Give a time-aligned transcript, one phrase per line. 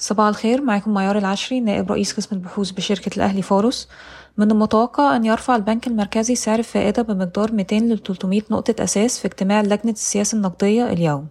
[0.00, 3.88] صباح الخير معكم معيار العشري نائب رئيس قسم البحوث بشركة الأهلي فارس
[4.36, 9.24] من المتوقع أن يرفع البنك المركزي سعر الفائدة بمقدار 200 ل 300 نقطة أساس في
[9.24, 11.26] اجتماع لجنة السياسة النقدية اليوم.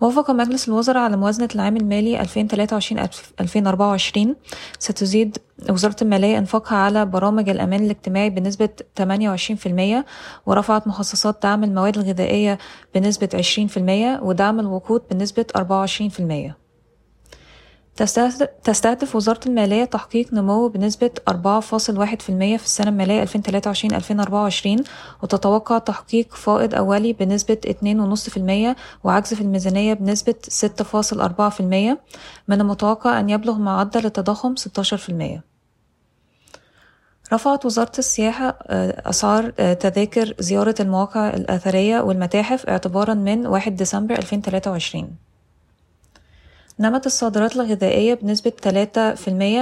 [0.00, 2.28] وافق مجلس الوزراء على موازنة العام المالي 2023-2024
[4.78, 5.38] ستزيد
[5.70, 8.68] وزارة المالية إنفاقها على برامج الأمان الاجتماعي بنسبة
[9.00, 10.04] 28%
[10.46, 12.58] ورفعت مخصصات دعم المواد الغذائية
[12.94, 13.42] بنسبة
[14.18, 16.57] 20% ودعم الوقود بنسبة 24%
[18.64, 21.34] تستهدف وزارة المالية تحقيق نمو بنسبة 4.1%
[22.26, 24.82] في السنة المالية 2023-2024
[25.22, 31.62] وتتوقع تحقيق فائض أولي بنسبة 2.5% وعجز في الميزانية بنسبة 6.4%
[32.48, 35.40] من المتوقع أن يبلغ معدل التضخم 16%.
[37.32, 38.58] رفعت وزارة السياحة
[39.06, 45.27] أسعار تذاكر زيارة المواقع الأثرية والمتاحف اعتبارا من 1 ديسمبر 2023
[46.80, 48.68] نمت الصادرات الغذائية بنسبة 3%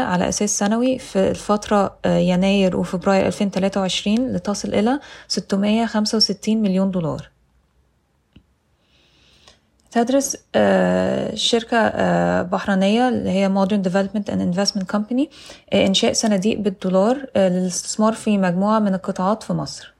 [0.06, 7.30] على أساس سنوي في الفترة يناير وفبراير 2023 لتصل إلى 665 مليون دولار.
[9.90, 10.36] تدرس
[11.34, 11.88] شركة
[12.42, 15.26] بحرينية اللي هي Modern Development and Investment Company
[15.74, 19.95] إنشاء صناديق بالدولار للاستثمار في مجموعة من القطاعات في مصر.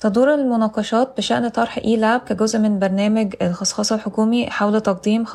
[0.00, 5.30] تدور المناقشات بشأن طرح ELAB كجزء من برنامج الخصخصة الحكومي حول تقديم 15%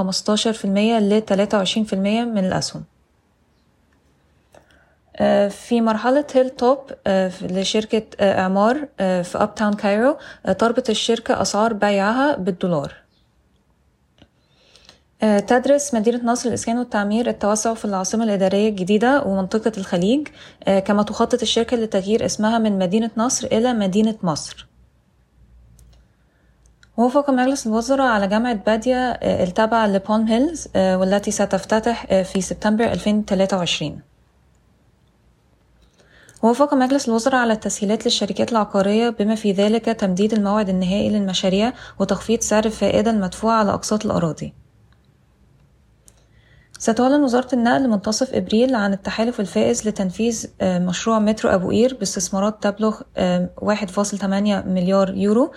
[1.00, 1.94] ل 23%
[2.26, 2.84] من الأسهم.
[5.50, 6.78] في مرحلة Hilltop
[7.42, 10.18] لشركة إعمار في Uptown Cairo
[10.60, 13.05] تربط الشركة أسعار بيعها بالدولار.
[15.48, 20.28] تدرس مدينة نصر الإسكان والتعمير التوسع في العاصمة الإدارية الجديدة ومنطقة الخليج
[20.86, 24.68] كما تخطط الشركة لتغيير اسمها من مدينة نصر إلى مدينة مصر.
[26.98, 34.02] وافق مجلس الوزراء على جامعة باديا التابعة لبون هيلز والتي ستفتتح في سبتمبر 2023
[36.44, 42.42] وافق مجلس الوزراء على التسهيلات للشركات العقارية بما في ذلك تمديد الموعد النهائي للمشاريع وتخفيض
[42.42, 44.54] سعر الفائدة المدفوعة على أقساط الأراضي.
[46.80, 53.00] ستعلن وزارة النقل منتصف إبريل عن التحالف الفائز لتنفيذ مشروع مترو أبو قير باستثمارات تبلغ
[53.00, 54.24] 1.8
[54.68, 55.52] مليار يورو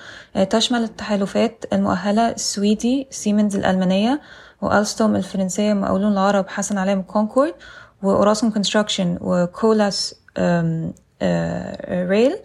[0.51, 4.21] تشمل التحالفات المؤهلة السويدي سيمنز الألمانية
[4.63, 7.55] وألستوم الفرنسية مقاولون العرب حسن علام كونكورد
[8.03, 10.15] وأوراسكوم Construction و Colas
[11.93, 12.37] Rail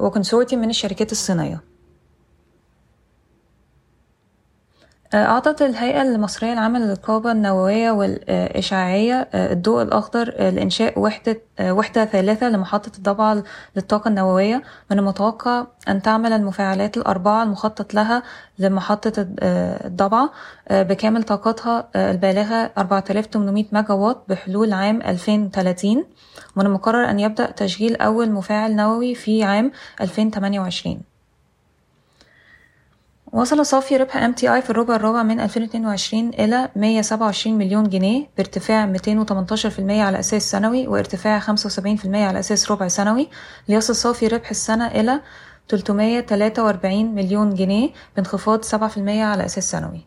[0.00, 1.60] وكونسورتيوم من الشركات الصينية.
[5.14, 13.42] أعطت الهيئة المصرية العامة للرقابة النووية والإشعاعية الضوء الأخضر لإنشاء وحدة وحدة ثالثة لمحطة الضبعة
[13.76, 14.62] للطاقة النووية.
[14.90, 18.22] من المتوقع أن تعمل المفاعلات الأربعة المخطط لها
[18.58, 19.12] لمحطة
[19.86, 20.30] الضبعة
[20.70, 26.04] بكامل طاقتها البالغة 4800 ميجا واط بحلول عام 2030
[26.56, 31.00] ومن المقرر أن يبدأ تشغيل أول مفاعل نووي في عام 2028
[33.32, 38.28] وصل صافي ربح ام تي اي في الربع الرابع من 2022 إلى 127 مليون جنيه
[38.36, 41.46] بارتفاع 218% على أساس سنوي وارتفاع 75%
[42.06, 43.28] على أساس ربع سنوي.
[43.68, 45.20] ليصل صافي ربح السنة إلى
[45.68, 48.74] 343 مليون جنيه بانخفاض 7%
[49.08, 50.00] على أساس سنوي.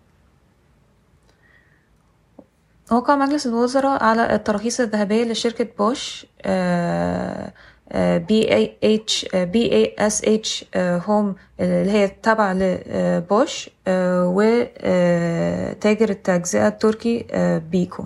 [2.91, 7.53] وقع مجلس الوزراء على التراخيص الذهبية لشركة بوش آه
[7.95, 17.25] بي اتش بي اي اس اتش هوم اللي هي تابعة لبوش وتاجر التجزئة التركي
[17.71, 18.03] Beko.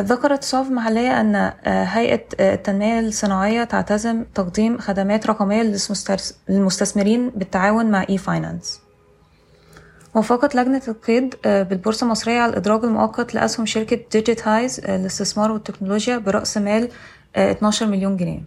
[0.00, 5.62] ذكرت صحف محلية أن هيئة التنمية الصناعية تعتزم تقديم خدمات رقمية
[6.48, 8.80] للمستثمرين بالتعاون مع e-finance
[10.14, 16.88] وافقت لجنة القيد بالبورصة المصرية على الإدراج المؤقت لأسهم شركة Digitize للاستثمار والتكنولوجيا برأس مال
[17.36, 18.40] 12 مليون جنيه.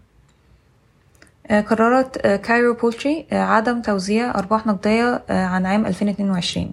[1.50, 6.72] قررت Cairo Poultry عدم توزيع أرباح نقدية عن عام 2022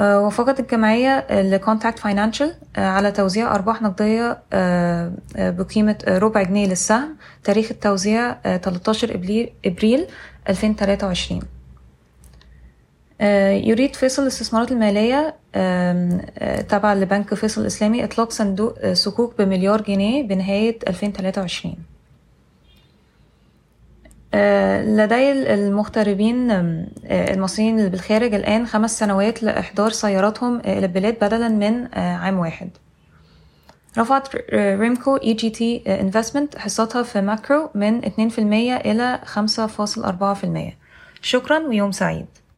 [0.00, 4.42] وافقت الجمعية ل Contact Financial على توزيع أرباح نقدية
[5.36, 9.14] بقيمة ربع جنيه للسهم تاريخ التوزيع 13
[9.66, 10.06] إبريل
[10.48, 11.40] 2023
[13.68, 15.34] يريد فيصل الاستثمارات المالية
[16.68, 21.76] تابعة لبنك فيصل الإسلامي إطلاق صندوق صكوك بمليار جنيه بنهاية 2023
[24.84, 26.50] لدي المغتربين
[27.10, 32.70] المصريين اللي بالخارج الآن خمس سنوات لإحضار سياراتهم إلى البلاد بدلا من عام واحد.
[33.98, 40.74] رفعت Rimco EGT Investment حصتها في Macro من 2% إلى 5.4%
[41.22, 42.26] شكرا ويوم سعيد.